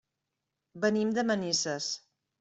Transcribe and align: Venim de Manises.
Venim 0.85 1.11
de 1.17 1.23
Manises. 1.31 1.91